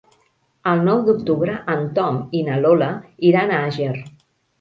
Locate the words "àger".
3.67-3.93